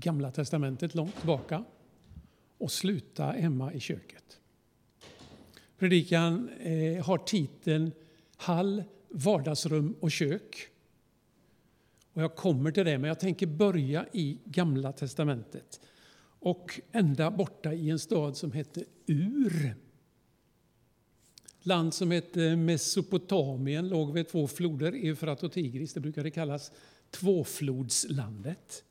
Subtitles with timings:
[0.00, 1.64] Gamla testamentet långt tillbaka
[2.58, 4.40] och sluta hemma i köket.
[5.78, 7.92] Predikan eh, har titeln
[8.36, 10.68] Hall, vardagsrum och kök.
[12.12, 15.80] Och jag kommer till det, men jag tänker börja i Gamla testamentet
[16.40, 19.74] och ända borta i en stad som hette Ur.
[21.62, 25.94] Land som hette Mesopotamien låg vid två floder, Eufrat och Tigris.
[25.94, 26.72] Det brukade kallas
[27.10, 28.84] tvåflodslandet.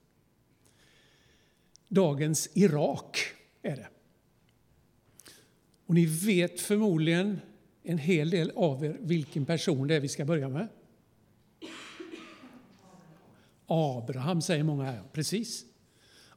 [1.90, 3.18] Dagens Irak
[3.62, 3.88] är det.
[5.86, 7.40] Och ni vet förmodligen
[7.84, 10.68] en hel del av er vilken person det är vi ska börja med.
[13.66, 15.04] Abraham säger många här.
[15.12, 15.66] Precis.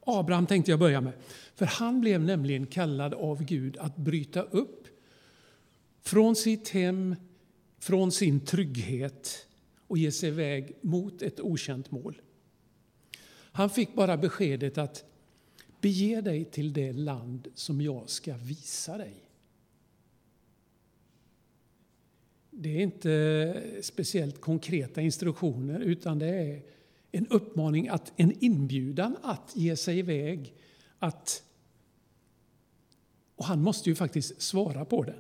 [0.01, 1.13] Abraham tänkte jag börja med.
[1.55, 4.89] För han blev nämligen kallad av Gud att bryta upp
[6.01, 7.17] från sitt hem,
[7.79, 9.47] från sin trygghet
[9.87, 12.23] och ge sig iväg mot ett okänt mål.
[13.53, 15.05] Han fick bara beskedet att
[15.83, 19.15] bege dig till det land som jag ska visa dig.
[22.51, 26.63] Det är inte speciellt konkreta instruktioner utan det är
[27.13, 30.55] en uppmaning, att, en inbjudan att ge sig iväg.
[30.99, 31.43] Att,
[33.37, 35.19] och han måste ju faktiskt svara på den.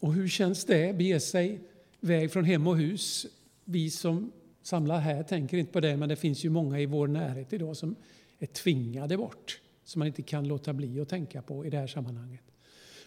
[0.00, 0.96] Och hur känns det?
[0.96, 1.60] Bege sig
[2.00, 3.26] iväg från hem och hus.
[3.64, 4.32] Vi som
[4.62, 7.76] samlar här tänker inte på det, men det finns ju många i vår närhet idag
[7.76, 7.96] som
[8.40, 11.86] är tvingade bort, som man inte kan låta bli att tänka på i det här
[11.86, 12.44] sammanhanget.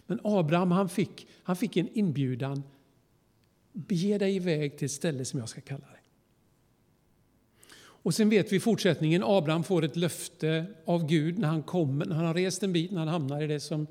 [0.06, 2.62] Men Abraham han fick, han fick en inbjudan.
[3.72, 6.00] Bege dig iväg till ett ställe som jag ska kalla dig.
[7.76, 9.22] Och sen vet vi fortsättningen.
[9.24, 12.90] Abraham får ett löfte av Gud när han kommer, när han har rest en bit,
[12.90, 13.86] när han hamnar i det som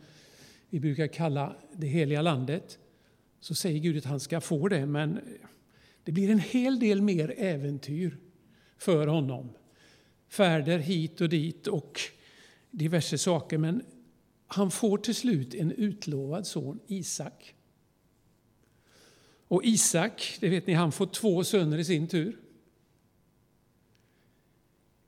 [0.70, 2.80] vi brukar kalla det heliga landet.
[3.40, 5.20] Så säger Gud att han ska få det, men
[6.04, 8.18] det blir en hel del mer äventyr
[8.78, 9.50] för honom.
[10.34, 12.00] Färder hit och dit och
[12.72, 13.58] diverse saker.
[13.58, 13.84] Men
[14.48, 17.56] han får till slut en utlovad son, Isak.
[19.48, 22.38] Och Isak, det vet ni, han får två söner i sin tur.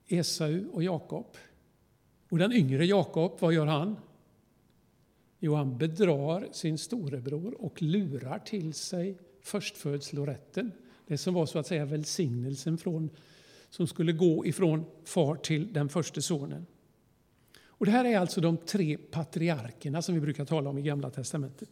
[0.08, 1.38] Esau och Jakob.
[2.30, 3.96] Och den yngre Jakob, vad gör han?
[5.40, 10.72] Jo, han bedrar sin storebror och lurar till sig förstfödslorätten.
[11.08, 13.10] Det som var så att säga välsignelsen från,
[13.76, 16.66] som skulle gå ifrån far till den första sonen.
[17.68, 21.10] Och det här är alltså de tre patriarkerna som vi brukar tala om i Gamla
[21.10, 21.70] testamentet.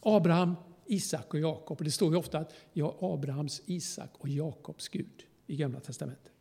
[0.00, 0.54] Abraham,
[0.86, 1.84] Isak och Jakob.
[1.84, 6.32] Det står ju ofta att jag är Abrahams, Isak och Jakobs Gud i Gamla testamentet.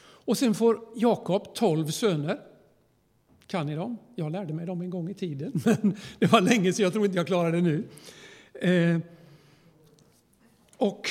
[0.00, 2.40] Och sen får Jakob tolv söner.
[3.46, 3.96] Kan ni dem?
[4.14, 7.04] Jag lärde mig dem en gång i tiden, men det var länge så jag tror
[7.04, 7.84] inte jag klarar det nu.
[8.54, 8.98] Eh,
[10.76, 11.08] och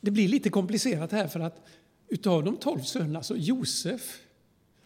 [0.00, 1.66] det blir lite komplicerat här för att
[2.08, 4.20] utav de tolv sönerna så Josef,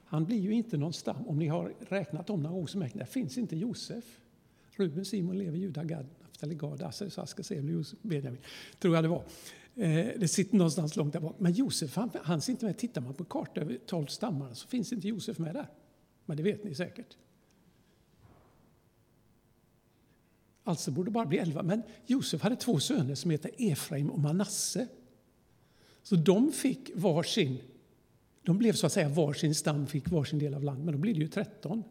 [0.05, 1.27] han blir ju inte någon stam.
[1.27, 4.05] Om ni har räknat om några gånger så märker ni att finns inte Josef.
[4.71, 8.41] Ruben, Simon, Levi, Juda, Gad, Naftali, Gad, Asser, Aska, Josef, Benjamin.
[8.79, 9.25] Tror jag det var.
[9.75, 11.37] Eh, det sitter någonstans långt där bak.
[11.39, 12.79] Men Josef han, han inte med.
[12.79, 15.67] Tittar man på kartan över tolv stammar så finns inte Josef med där.
[16.25, 17.17] Men det vet ni säkert.
[20.65, 21.63] Alltså borde det bara bli elva.
[21.63, 24.89] Men Josef hade två söner som heter Efraim och Manasse.
[26.03, 27.59] Så de fick varsin.
[28.43, 31.15] De blev så att säga varsin stam, fick varsin del av land, Men då blir
[31.15, 31.83] det ju tretton.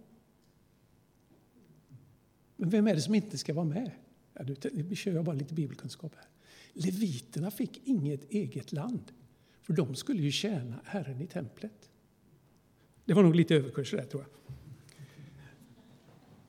[2.56, 3.92] Men vem är det som inte ska vara med?
[4.34, 4.44] Ja,
[4.74, 6.26] nu kör jag bara lite bibelkunskap här.
[6.74, 9.12] Leviterna fick inget eget land,
[9.62, 11.90] för de skulle ju tjäna Herren i templet.
[13.06, 14.56] Det var nog lite överkurs där, tror jag.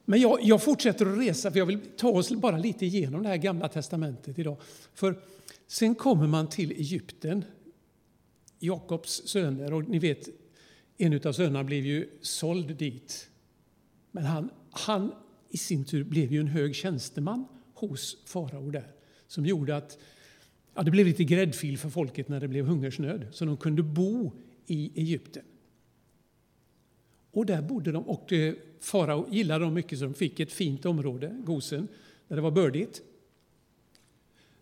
[0.05, 3.29] Men jag, jag, fortsätter att resa, för jag vill ta oss bara lite igenom det
[3.29, 4.57] här gamla testamentet idag.
[4.95, 5.23] För
[5.71, 7.45] sen kommer man till Egypten,
[8.59, 10.29] Jakobs söner, och ni vet,
[10.97, 13.31] en av sönerna blev ju såld dit.
[14.11, 15.13] Men han, han
[15.49, 18.93] i sin tur blev ju en hög tjänsteman hos farao där,
[19.27, 19.99] som gjorde att
[20.75, 24.33] ja, det blev lite gräddfil för folket när det blev hungersnöd, så de kunde bo
[24.67, 25.45] i Egypten.
[27.31, 30.87] Och där bodde de, och eh, farao gillade dem mycket så de fick ett fint
[30.87, 31.89] område, Gosen,
[32.29, 33.03] där det var bördigt.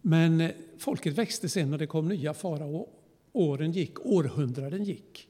[0.09, 2.89] Men eh, folket växte sen och det kom nya farao.
[3.33, 5.29] Åren gick, århundraden gick.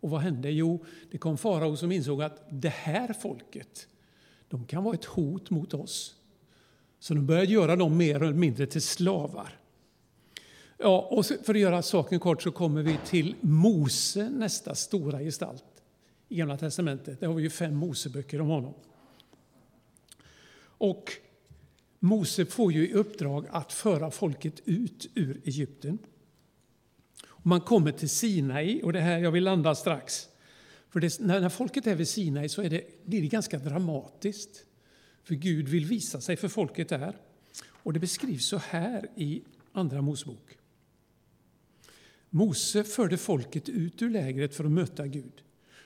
[0.00, 0.50] Och vad hände?
[0.50, 3.88] Jo, det kom farao som insåg att det här folket,
[4.48, 6.14] de kan vara ett hot mot oss.
[6.98, 9.58] Så de började göra dem mer eller mindre till slavar.
[10.78, 15.64] Ja, och för att göra saken kort så kommer vi till Mose, nästa stora gestalt
[16.28, 17.20] i Gamla testamentet.
[17.20, 18.74] Där har vi ju fem Moseböcker om honom.
[20.60, 21.12] Och
[21.98, 25.98] Mose får ju i uppdrag att föra folket ut ur Egypten.
[27.42, 30.28] Man kommer till Sinai, och det här jag vill landa strax.
[30.90, 34.64] För det, när, när folket är vid Sinai så är det, blir det ganska dramatiskt.
[35.24, 37.16] För Gud vill visa sig för folket där.
[37.66, 39.42] Och det beskrivs så här i
[39.72, 40.58] Andra Mosebok.
[42.30, 45.42] Mose förde folket ut ur lägret för att möta Gud.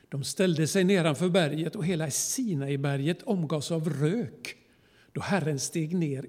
[0.08, 4.56] De ställde sig nedanför berget och hela Sinaiberget omgavs av rök
[5.12, 6.26] då Herren steg ner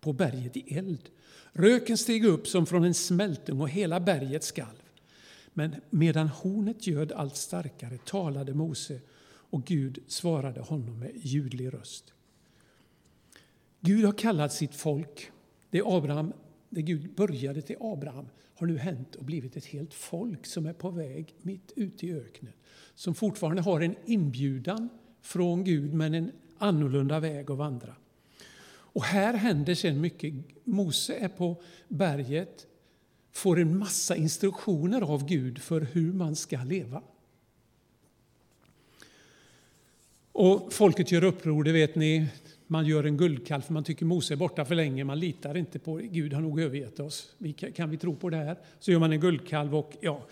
[0.00, 1.10] på berget i eld.
[1.52, 4.82] Röken steg upp som från en smältung och hela berget skalv.
[5.52, 12.12] Men medan hornet göd allt starkare talade Mose och Gud svarade honom med ljudlig röst.
[13.80, 15.30] Gud har kallat sitt folk.
[15.70, 16.32] Det, Abraham,
[16.70, 20.72] det Gud började till Abraham har nu hänt och blivit ett helt folk som är
[20.72, 22.52] på väg mitt ute i öknen.
[22.94, 24.88] Som fortfarande har en inbjudan
[25.20, 27.94] från Gud men en annorlunda väg att vandra.
[28.94, 30.34] Och här händer sen mycket.
[30.64, 32.66] Mose är på berget,
[33.32, 37.02] får en massa instruktioner av Gud för hur man ska leva.
[40.32, 42.26] Och folket gör uppror, det vet ni.
[42.66, 45.04] Man gör en guldkalv för man tycker Mose är borta för länge.
[45.04, 47.34] Man litar inte på Gud, har nog övergett oss.
[47.74, 48.58] Kan vi tro på det här?
[48.78, 50.26] Så gör man en guldkalv och ja,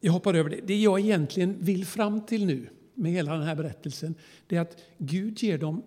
[0.00, 0.60] jag hoppar över det.
[0.64, 4.14] Det jag egentligen vill fram till nu med hela den här berättelsen,
[4.46, 5.82] det är att Gud ger dem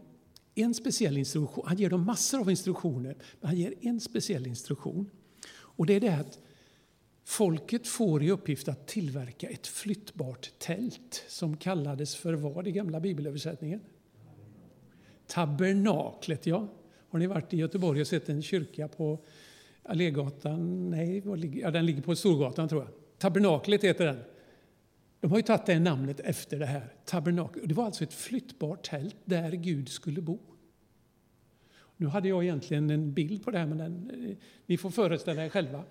[0.62, 1.63] en speciell instruktion.
[1.68, 5.09] Han ger dem massor av instruktioner, men han ger en speciell instruktion.
[5.50, 6.39] Och det är det att
[7.25, 13.00] folket får i uppgift att tillverka ett flyttbart tält som kallades för vad i gamla
[13.00, 13.80] bibelöversättningen?
[15.27, 16.68] Tabernaklet, ja.
[17.10, 19.19] Har ni varit i Göteborg och sett en kyrka på
[19.83, 20.89] Allégatan?
[20.89, 21.24] Nej,
[21.62, 22.92] ja, den ligger på Storgatan tror jag.
[23.18, 24.19] Tabernaklet heter den.
[25.19, 26.93] De har ju tagit det namnet efter det här.
[27.05, 27.67] Tabernakel.
[27.67, 30.39] Det var alltså ett flyttbart tält där Gud skulle bo.
[31.97, 35.45] Nu hade jag egentligen en bild på det här, men den, eh, ni får föreställa
[35.45, 35.83] er själva.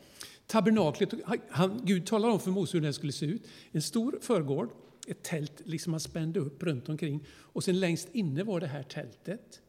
[0.46, 1.14] Tabernaklet,
[1.49, 3.46] han, Gud talade om för Mose hur den skulle se ut.
[3.73, 4.70] En stor förgård,
[5.06, 7.25] ett tält liksom man spände upp runt omkring.
[7.28, 9.61] Och sen längst inne var det här tältet.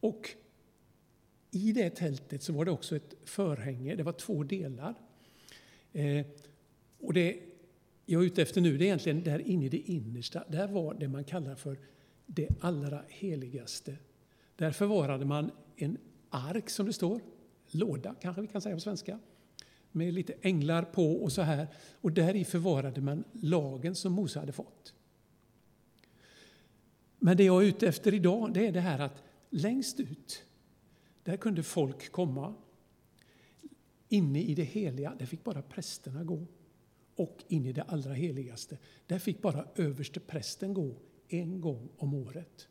[0.00, 0.30] Och
[1.50, 4.94] i det tältet så var det också ett förhänge, det var två delar.
[5.92, 6.26] Eh,
[6.98, 7.40] och det
[8.06, 10.44] jag är ute efter nu det är egentligen där inne i det innersta.
[10.48, 11.78] Där var det man kallar för
[12.26, 13.96] det allra heligaste.
[14.56, 15.98] Där förvarade man en
[16.30, 17.20] ark som det står,
[17.70, 19.18] låda kanske vi kan säga på svenska,
[19.92, 21.66] med lite änglar på och så här.
[22.00, 24.94] Och där i förvarade man lagen som Mose hade fått.
[27.18, 30.44] Men det jag är ute efter idag det är det här att längst ut,
[31.22, 32.54] där kunde folk komma.
[34.08, 36.46] Inne i det heliga, där fick bara prästerna gå
[37.16, 38.78] och in i det allra heligaste.
[39.06, 40.96] Där fick bara överste prästen gå
[41.28, 42.68] en gång om året.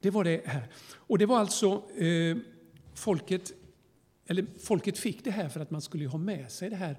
[0.00, 0.68] Det var det här.
[0.94, 2.36] Och det var alltså eh,
[2.94, 3.52] folket,
[4.26, 6.96] eller folket fick det här för att man skulle ha med sig det här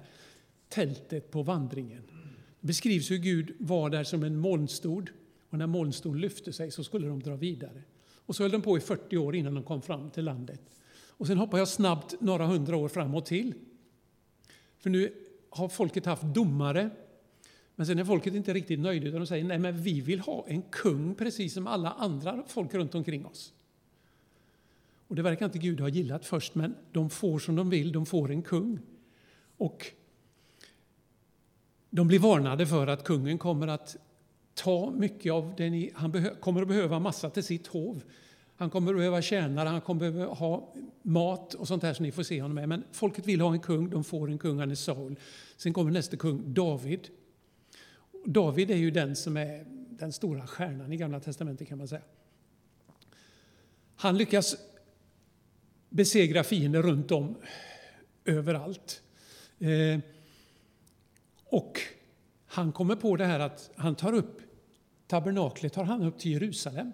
[0.68, 2.02] tältet på vandringen.
[2.60, 5.10] Det beskrivs hur Gud var där som en molnstod
[5.50, 7.82] och när molnstoden lyfte sig så skulle de dra vidare.
[8.26, 10.60] Och så höll de på i 40 år innan de kom fram till landet.
[11.16, 13.54] Och sen hoppar jag snabbt några hundra år framåt till
[14.84, 15.12] för nu
[15.50, 16.90] har folket haft domare,
[17.74, 20.44] men sen är folket inte riktigt nöjda utan de säger nej men vi vill ha
[20.48, 23.52] en kung precis som alla andra folk runt omkring oss.
[25.08, 28.06] Och det verkar inte Gud ha gillat först, men de får som de vill, de
[28.06, 28.78] får en kung.
[29.56, 29.86] Och
[31.90, 33.96] de blir varnade för att kungen kommer att
[34.54, 38.02] ta mycket av det ni, han kommer att behöva massa till sitt hov.
[38.56, 42.04] Han kommer att behöva tjänare, han kommer att behöva ha mat och sånt här som
[42.06, 42.68] ni får se honom med.
[42.68, 45.18] Men folket vill ha en kung, de får en kung, han är Saul.
[45.56, 47.08] Sen kommer nästa kung, David.
[48.24, 52.02] David är ju den som är den stora stjärnan i Gamla Testamentet kan man säga.
[53.96, 54.56] Han lyckas
[55.88, 57.34] besegra fiender runt om,
[58.24, 59.02] överallt.
[59.58, 60.00] Eh,
[61.44, 61.80] och
[62.46, 64.40] han kommer på det här att han tar upp
[65.06, 66.92] tabernaklet tar han upp till Jerusalem.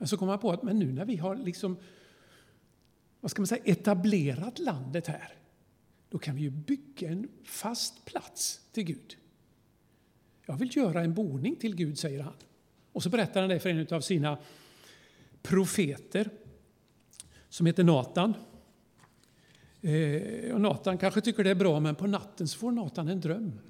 [0.00, 1.76] Men så kom han på att men nu när vi har liksom,
[3.20, 5.34] vad ska man säga, etablerat landet här,
[6.08, 9.16] då kan vi ju bygga en fast plats till Gud.
[10.46, 12.34] Jag vill göra en boning till Gud, säger han.
[12.92, 14.38] Och så berättar han det för en av sina
[15.42, 16.30] profeter
[17.48, 18.34] som heter Natan.
[19.80, 23.20] Eh, och Natan kanske tycker det är bra, men på natten så får Natan en
[23.20, 23.60] dröm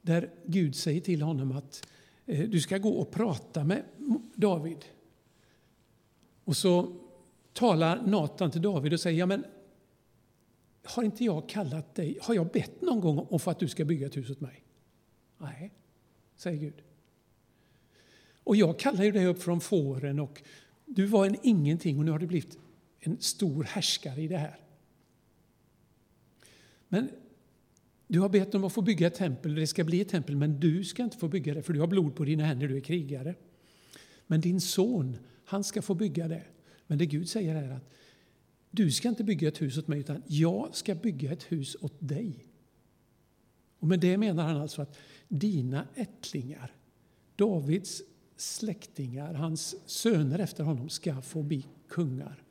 [0.00, 1.88] där Gud säger till honom att
[2.26, 3.84] eh, du ska gå och prata med
[4.34, 4.84] David
[6.52, 6.96] och så
[7.52, 9.44] talar Natan till David och säger, ja men
[10.84, 13.84] har inte jag kallat dig, har jag bett någon gång om för att du ska
[13.84, 14.64] bygga ett hus åt mig?
[15.38, 15.72] Nej,
[16.36, 16.82] säger Gud.
[18.44, 20.42] Och jag kallar ju dig upp från fåren och
[20.84, 22.58] du var en ingenting och nu har du blivit
[23.00, 24.60] en stor härskare i det här.
[26.88, 27.10] Men
[28.06, 30.60] du har bett om att få bygga ett tempel, det ska bli ett tempel, men
[30.60, 32.80] du ska inte få bygga det för du har blod på dina händer, du är
[32.80, 33.34] krigare.
[34.26, 35.16] Men din son,
[35.52, 36.44] han ska få bygga det.
[36.86, 37.92] Men det Gud säger är att
[38.70, 41.94] du ska inte bygga ett hus åt mig, utan jag ska bygga ett hus åt
[41.98, 42.46] dig.
[43.78, 46.74] Och med det menar han alltså att dina ättlingar,
[47.36, 48.02] Davids
[48.36, 52.42] släktingar, hans söner efter honom, ska få bli kungar.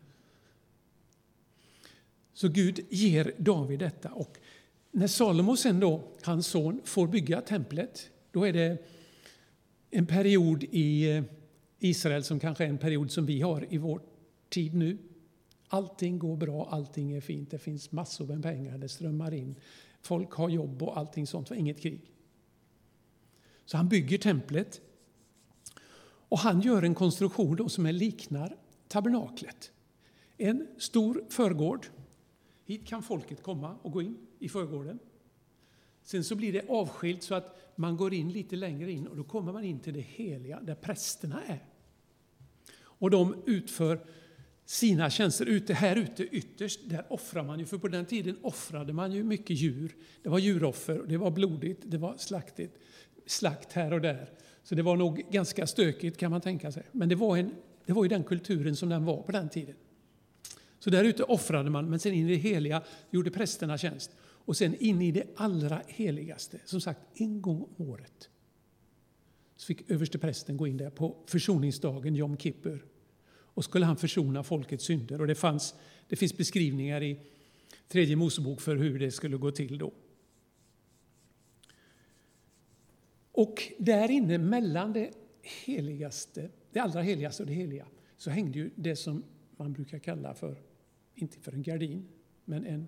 [2.34, 4.12] Så Gud ger David detta.
[4.12, 4.38] Och
[4.92, 8.78] när Salomo sen då, hans son, får bygga templet, då är det
[9.90, 11.24] en period i eh,
[11.84, 14.02] Israel som kanske är en period som vi har i vår
[14.50, 14.98] tid nu.
[15.68, 19.56] Allting går bra, allting är fint, det finns massor med pengar, det strömmar in.
[20.02, 22.12] Folk har jobb och allting sånt, var inget krig.
[23.66, 24.82] Så han bygger templet.
[26.04, 28.58] Och han gör en konstruktion då som är liknar
[28.88, 29.72] tabernaklet.
[30.38, 31.86] En stor förgård.
[32.66, 35.00] Hit kan folket komma och gå in i förgården.
[36.04, 39.24] Sen så blir det avskilt så att man går in lite längre in och då
[39.24, 41.71] kommer man in till det heliga där prästerna är.
[43.02, 44.00] Och de utför
[44.66, 48.94] sina tjänster ute, här ute ytterst, där offrar man ju, för på den tiden offrade
[48.94, 49.96] man ju mycket djur.
[50.24, 52.78] Det var djuroffer, det var blodigt, det var slaktigt,
[53.26, 54.30] slakt här och där.
[54.64, 56.84] Så det var nog ganska stökigt kan man tänka sig.
[56.92, 57.56] Men det var, en,
[57.86, 59.76] det var ju den kulturen som den var på den tiden.
[60.80, 64.12] Så där ute offrade man, men sen in i det heliga gjorde prästerna tjänst.
[64.22, 68.30] Och sen in i det allra heligaste, som sagt en gång om året.
[69.56, 72.91] Så fick översteprästen gå in där på försoningsdagen, Jom Kippur.
[73.54, 75.22] Och skulle han försona folkets synder.
[75.22, 75.76] Och det, fanns,
[76.08, 77.20] det finns beskrivningar i
[77.88, 79.94] tredje Mosebok för hur det skulle gå till då.
[83.32, 88.72] Och där inne mellan det heligaste, det allra heligaste och det heliga så hängde ju
[88.76, 89.24] det som
[89.58, 90.62] man brukar kalla för,
[91.16, 92.08] inte för en gardin,
[92.46, 92.88] men en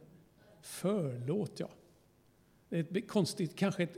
[0.61, 1.59] förlåt.
[1.59, 1.69] Ja.
[2.69, 3.97] Det är ett konstigt, kanske ett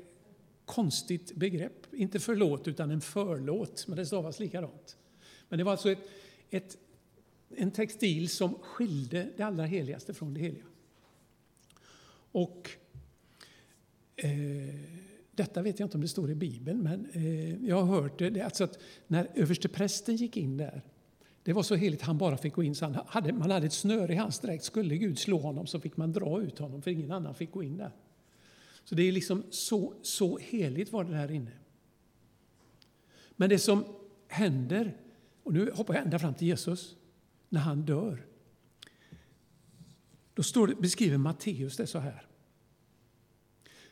[0.66, 1.94] konstigt begrepp.
[1.94, 4.98] Inte förlåt, utan en förlåt, men det stavas likadant.
[5.50, 6.10] Men det var alltså ett,
[6.56, 6.78] ett,
[7.56, 10.66] en textil som skilde det allra heligaste från det heliga.
[12.32, 12.70] Och
[14.16, 14.30] eh,
[15.32, 18.42] detta vet jag inte om det står i Bibeln, men eh, jag har hört det.
[18.42, 20.82] Alltså att när översteprästen gick in där,
[21.44, 22.76] det var så heligt han bara fick gå in.
[22.76, 24.64] Så han hade, man hade ett snöre i hans dräkt.
[24.64, 27.64] Skulle Gud slå honom så fick man dra ut honom, för ingen annan fick gå
[27.64, 27.92] in där.
[28.84, 31.52] Så det är liksom så, så heligt var det där inne.
[33.36, 33.86] Men det som
[34.28, 34.98] händer,
[35.46, 36.96] och nu hoppar jag ända fram till Jesus,
[37.50, 38.26] när han dör.
[40.34, 42.28] Då står det, beskriver Matteus det så här.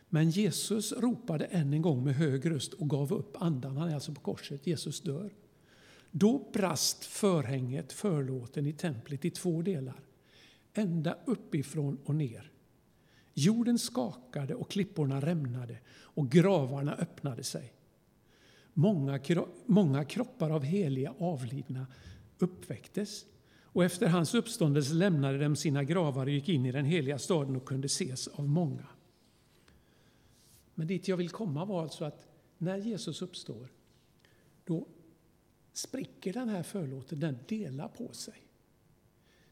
[0.10, 3.78] Men Jesus ropade än en gång med hög röst och gav upp andan.
[3.78, 4.68] Han är alltså på korset.
[4.68, 5.34] Jesus dör.
[6.12, 10.00] Då brast förhänget, förlåten, i templet i två delar,
[10.74, 12.52] ända uppifrån och ner.
[13.34, 17.74] Jorden skakade och klipporna rämnade och gravarna öppnade sig.
[18.74, 19.20] Många,
[19.66, 21.88] många kroppar av heliga avlidna
[22.40, 23.26] uppväcktes
[23.64, 27.56] och efter hans uppståndelse lämnade de sina gravar och gick in i den heliga staden
[27.56, 28.88] och kunde ses av många.
[30.76, 32.28] Men dit jag vill komma var alltså att
[32.58, 33.72] när Jesus uppstår,
[34.66, 34.88] då
[35.74, 38.48] spricker den här förlåten, den delar på sig.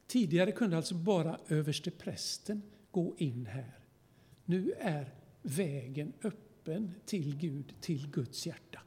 [0.08, 2.62] Tidigare kunde alltså bara överste prästen
[2.92, 3.80] gå in här.
[4.46, 8.82] Nu är vägen öppen till Gud, till Guds hjärta.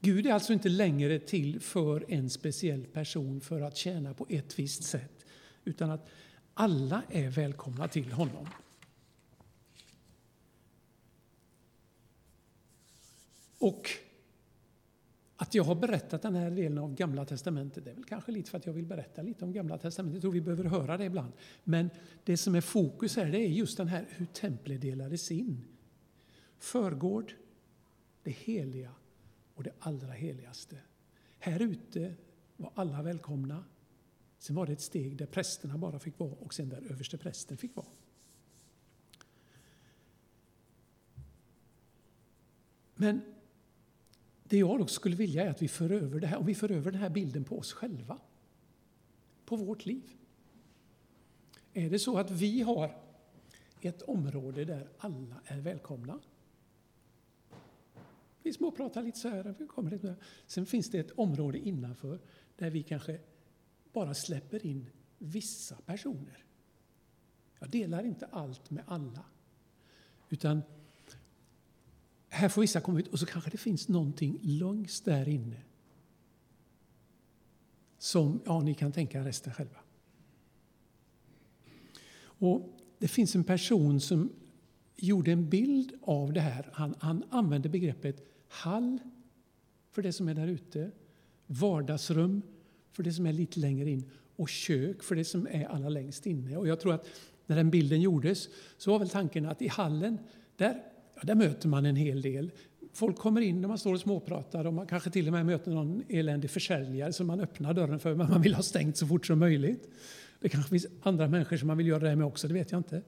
[0.00, 4.58] Gud är alltså inte längre till för en speciell person för att tjäna på ett
[4.58, 5.26] visst sätt,
[5.64, 6.08] utan att
[6.54, 8.48] alla är välkomna till honom.
[13.58, 13.90] Och
[15.36, 18.50] att jag har berättat den här delen av Gamla Testamentet, det är väl kanske lite
[18.50, 20.14] för att jag vill berätta lite om Gamla Testamentet.
[20.14, 21.32] Jag tror vi behöver höra det ibland.
[21.64, 21.90] Men
[22.24, 25.64] det som är fokus här, det är just den här hur templet delades in.
[26.58, 27.32] Förgård,
[28.22, 28.90] det heliga
[29.58, 30.76] och det allra heligaste.
[31.38, 32.14] Här ute
[32.56, 33.64] var alla välkomna.
[34.38, 37.56] Sen var det ett steg där prästerna bara fick vara och sen där överste prästen
[37.56, 37.86] fick vara.
[42.94, 43.20] Men
[44.44, 46.70] det jag också skulle vilja är att vi för över det här, om vi för
[46.70, 48.18] över den här bilden på oss själva.
[49.44, 50.10] På vårt liv.
[51.72, 53.02] Är det så att vi har
[53.80, 56.20] ett område där alla är välkomna?
[58.48, 62.20] Vi småpratar lite så här, vi kommer lite Sen finns det ett område innanför
[62.56, 63.20] där vi kanske
[63.92, 64.86] bara släpper in
[65.18, 66.44] vissa personer.
[67.58, 69.24] Jag delar inte allt med alla.
[70.28, 70.62] Utan
[72.28, 75.62] här får vissa komma ut och så kanske det finns någonting långs där inne.
[77.98, 79.80] Som, ja, ni kan tänka resten själva.
[82.20, 84.32] Och det finns en person som
[84.96, 86.70] gjorde en bild av det här.
[86.72, 88.98] Han, han använde begreppet hall
[89.90, 90.90] för det som är där ute,
[91.46, 92.42] vardagsrum
[92.92, 96.26] för det som är lite längre in och kök för det som är allra längst
[96.26, 96.56] inne.
[96.56, 97.06] Och jag tror att
[97.46, 100.18] när den bilden gjordes så var väl tanken att i hallen,
[100.56, 100.82] där,
[101.14, 102.50] ja, där möter man en hel del.
[102.92, 105.70] Folk kommer in när man står och småpratar och man kanske till och med möter
[105.70, 109.26] någon eländig försäljare som man öppnar dörren för men man vill ha stängt så fort
[109.26, 109.88] som möjligt.
[110.40, 112.78] Det kanske finns andra människor som man vill göra det med också, det vet jag
[112.78, 113.02] inte.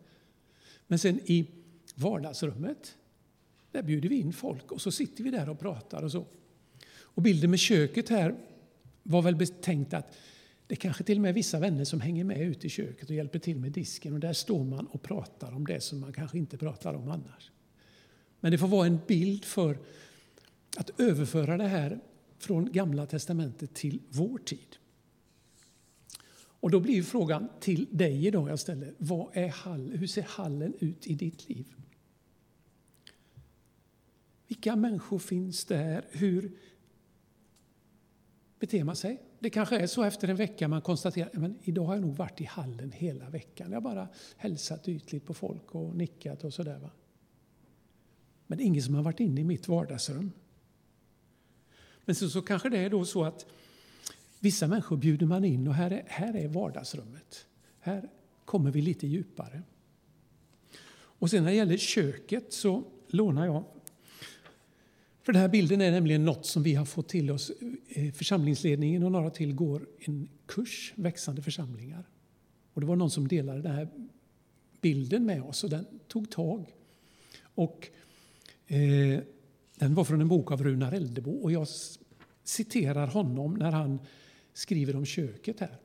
[0.87, 1.50] Men sen i
[1.94, 2.97] vardagsrummet,
[3.72, 6.26] där bjuder vi in folk och så sitter vi där och pratar och så.
[6.88, 8.34] Och bilden med köket här
[9.02, 10.16] var väl tänkt att
[10.66, 13.14] det kanske till och med är vissa vänner som hänger med ut i köket och
[13.14, 16.38] hjälper till med disken och där står man och pratar om det som man kanske
[16.38, 17.50] inte pratar om annars.
[18.40, 19.78] Men det får vara en bild för
[20.76, 22.00] att överföra det här
[22.38, 24.76] från Gamla testamentet till vår tid.
[26.60, 30.74] Och då blir frågan till dig idag jag ställer, vad är hall, hur ser hallen
[30.78, 31.66] ut i ditt liv?
[34.50, 36.04] Vilka människor finns där?
[36.11, 36.52] Hur
[38.59, 39.23] beter man sig?
[39.38, 42.40] Det kanske är så efter en vecka man konstaterar men idag har jag nog varit
[42.40, 43.71] i hallen hela veckan.
[43.71, 46.90] Jag har bara hälsat ytligt på folk och nickat och sådär.
[48.47, 50.33] Men det är ingen som har varit inne i mitt vardagsrum.
[52.04, 53.47] Men så, så kanske det är då så att
[54.40, 57.47] vissa människor bjuder man in och här är, här är vardagsrummet.
[57.78, 58.11] Här
[58.45, 59.62] kommer vi lite djupare.
[60.92, 63.64] Och sen när det gäller köket så lånar jag
[65.22, 67.52] för den här bilden är nämligen något som vi har fått till oss.
[67.88, 72.08] Eh, församlingsledningen och några till går en kurs, Växande församlingar.
[72.72, 73.88] Och det var någon som delade den här
[74.80, 76.74] bilden med oss och den tog tag.
[77.42, 77.88] Och
[78.66, 79.20] eh,
[79.78, 81.68] den var från en bok av Runar Eldebo och jag
[82.44, 83.98] citerar honom när han
[84.52, 85.78] skriver om köket här.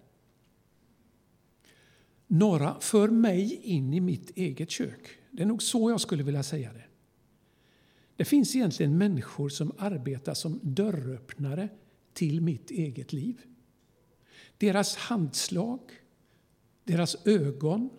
[2.27, 5.09] Några för mig in i mitt eget kök.
[5.31, 6.84] Det är nog så jag skulle vilja säga det.
[8.15, 11.69] Det finns egentligen människor som arbetar som dörröppnare
[12.13, 13.41] till mitt eget liv.
[14.57, 15.79] Deras handslag,
[16.83, 17.89] deras ögon,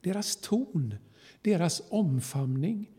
[0.00, 0.94] deras ton,
[1.42, 2.90] deras omfamning,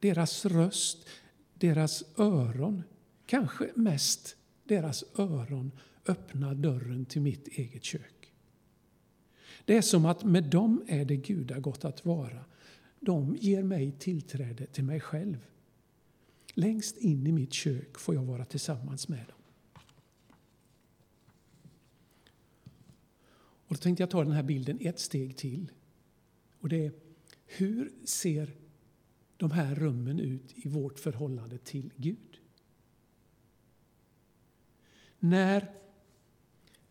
[0.00, 1.08] deras röst,
[1.54, 2.82] deras öron,
[3.26, 5.72] kanske mest deras öron
[6.06, 8.32] öppnar dörren till mitt eget kök.
[9.64, 12.44] Det är som att med dem är det gudagott att vara.
[13.00, 15.36] De ger mig tillträde till mig själv.
[16.54, 19.38] Längst in i mitt kök får jag vara tillsammans med dem.
[23.66, 25.72] Och då tänkte jag ta den här bilden ett steg till.
[26.60, 26.92] Och det är,
[27.46, 28.56] hur ser
[29.36, 32.40] de här rummen ut i vårt förhållande till Gud?
[35.18, 35.72] När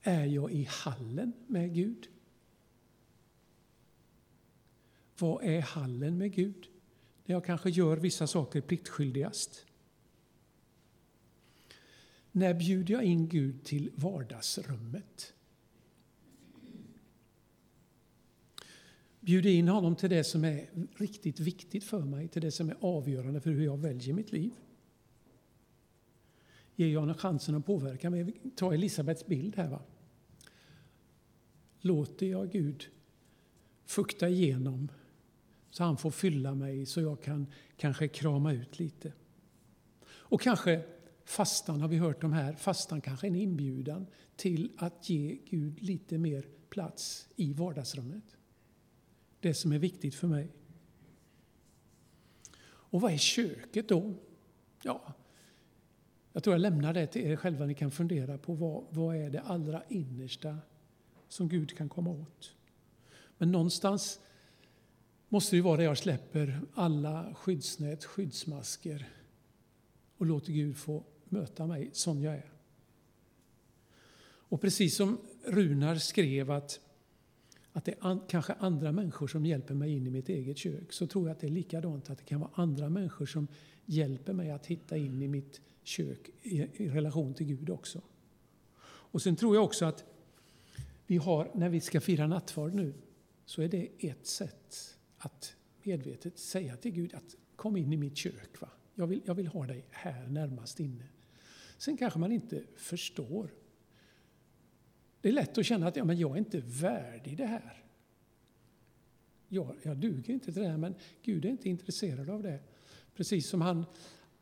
[0.02, 2.08] är jag i hallen med Gud?
[5.20, 6.70] Vad är hallen med Gud?
[7.34, 9.66] När jag kanske gör vissa saker pliktskyldigast.
[12.32, 15.34] När bjuder jag in Gud till vardagsrummet?
[19.20, 22.78] Bjuder in honom till det som är riktigt viktigt för mig, till det som är
[22.80, 24.52] avgörande för hur jag väljer mitt liv.
[26.76, 28.34] Ger jag honom chansen att påverka mig?
[28.56, 29.70] Ta Elisabets bild här.
[29.70, 29.82] Va?
[31.80, 32.88] Låter jag Gud
[33.86, 34.90] fukta igenom
[35.74, 39.14] så han får fylla mig så jag kan kanske krama ut lite.
[40.06, 40.84] Och kanske
[41.26, 42.54] fastan har vi hört om här.
[42.54, 48.24] Fastan kanske är en inbjudan till att ge Gud lite mer plats i vardagsrummet.
[49.40, 50.48] Det som är viktigt för mig.
[52.66, 54.14] Och vad är köket då?
[54.84, 55.14] Ja,
[56.34, 57.66] jag tror jag lämnar det till er själva.
[57.66, 60.58] Ni kan fundera på vad, vad är det allra innersta
[61.28, 62.56] som Gud kan komma åt.
[63.38, 64.20] Men någonstans
[65.34, 69.10] måste det vara där jag släpper alla skyddsnät, skyddsmasker
[70.18, 72.52] och låter Gud få möta mig som jag är.
[74.26, 76.80] Och precis som Runar skrev att,
[77.72, 81.08] att det är kanske andra människor som hjälper mig in i mitt eget kök så
[81.08, 83.48] tror jag att det är likadant att det kan vara andra människor som
[83.86, 88.02] hjälper mig att hitta in i mitt kök i, i relation till Gud också.
[88.86, 90.04] Och sen tror jag också att
[91.08, 92.94] vi har, när vi ska fira nattvard nu,
[93.46, 98.18] så är det ett sätt att medvetet säga till Gud att kom in i mitt
[98.18, 98.62] kök.
[98.62, 98.70] Va?
[98.96, 101.04] Jag, vill, jag vill ha dig här närmast inne.
[101.78, 103.50] Sen kanske man inte förstår.
[105.22, 107.84] Det är lätt att känna att ja, men jag är inte värdig det här.
[109.48, 112.60] Jag, jag duger inte till det här, men Gud är inte intresserad av det.
[113.16, 113.86] Precis som han,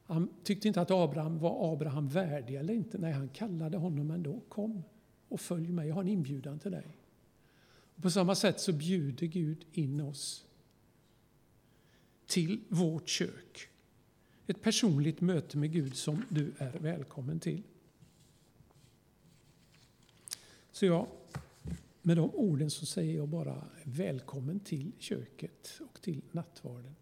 [0.05, 2.97] han tyckte inte att Abraham var Abraham värdig eller inte.
[2.97, 4.41] Nej, han kallade honom ändå.
[4.49, 4.83] Kom
[5.27, 6.97] och följ mig, jag har en inbjudan till dig.
[7.95, 10.45] På samma sätt så bjuder Gud in oss
[12.31, 13.69] till vårt kök.
[14.47, 17.63] Ett personligt möte med Gud som du är välkommen till.
[20.71, 21.07] Så ja,
[22.01, 26.95] med de orden så säger jag bara välkommen till köket och till nattvarden.